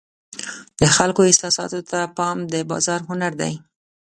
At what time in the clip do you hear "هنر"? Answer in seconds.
3.09-3.31